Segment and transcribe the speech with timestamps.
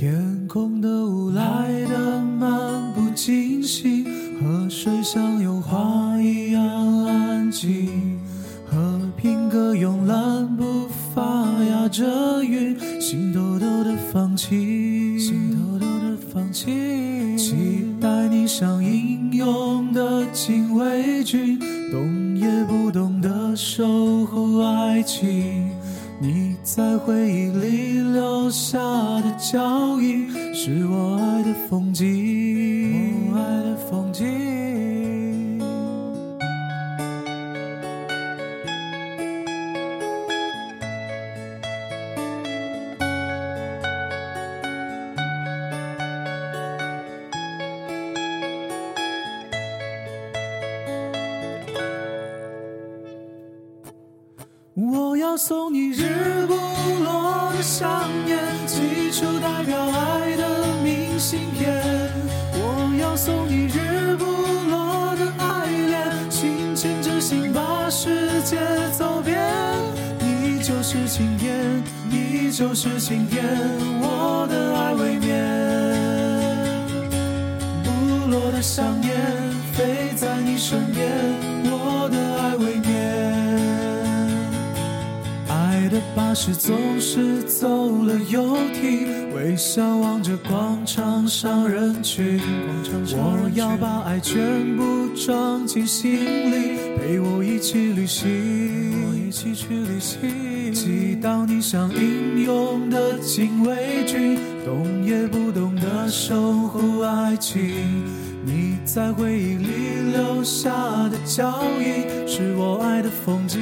[0.00, 4.06] 天空的雾来得漫不经心，
[4.40, 8.18] 河水像油画一样安静。
[8.64, 11.22] 和平鸽慵懒步伐
[11.70, 21.58] 压着云，心偷偷的放弃，心偷偷的放弃，期待你像英勇的禁卫军，
[21.90, 25.69] 动也不动的守护爱情。
[26.22, 28.78] 你在回忆里留下
[29.22, 32.04] 的脚印，是我爱的风景，
[55.20, 56.54] 要送你日不
[57.04, 61.82] 落的想念，寄出代表爱的明信片。
[62.54, 68.56] 我要送你日不落的爱恋，心牵着心把世界
[68.96, 69.38] 走遍。
[70.20, 73.44] 你就是晴天，你就是晴天，
[74.00, 75.28] 我的爱未眠。
[77.84, 79.14] 不落的想念，
[79.74, 81.12] 飞在你身边，
[81.64, 82.99] 我的爱未眠。
[86.14, 92.40] 巴士总是走了又停，微笑望着广场上人群。
[93.12, 96.12] 我要把爱全部装进心
[96.50, 98.28] 里，陪我一起旅行，
[99.16, 100.72] 一起去旅行。
[100.72, 107.60] 祈祷你像英勇的禁卫军，动也不动的守护爱情。
[108.44, 110.70] 你在回忆里留下
[111.08, 113.60] 的脚印，是我爱的风景，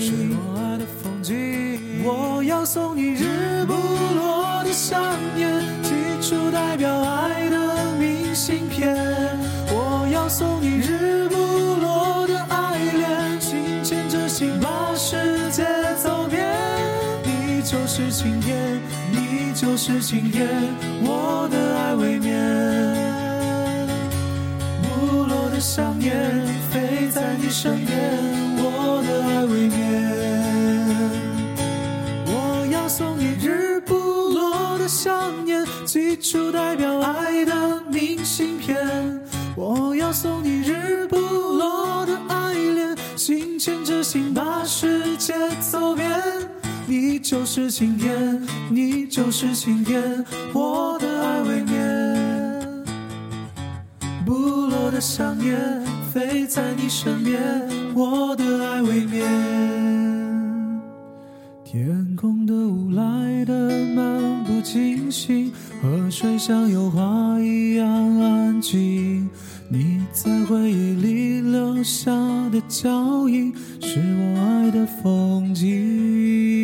[0.00, 1.71] 是我爱的风景。
[2.04, 5.00] 我要送你日不落的想
[5.36, 5.48] 念，
[5.82, 8.96] 寄出代表爱的明信片。
[9.68, 15.64] 我要送你日不落的爱恋，心牵着心把世界
[16.02, 16.44] 走遍。
[17.24, 18.80] 你就是晴天，
[19.12, 20.48] 你就是晴天，
[21.02, 22.36] 我的爱未眠。
[24.82, 26.12] 不落的想念，
[26.70, 27.96] 飞在你身边，
[28.58, 29.81] 我的爱未眠。
[36.22, 38.78] 就代表爱的明信片。
[39.56, 46.08] 我要送你日不落的爱恋，心牵着心把世界走遍。
[46.86, 48.40] 你就是晴天，
[48.70, 52.84] 你就是晴天，我的爱未眠。
[54.24, 55.58] 不落的想念，
[56.12, 59.22] 飞在你身边，我的爱未眠。
[61.64, 63.52] 天空的雾来得
[63.94, 67.86] 漫不经心，河水像油画一样
[68.20, 69.28] 安静。
[69.68, 72.12] 你在回忆里留下
[72.50, 76.61] 的脚印，是我爱的风景。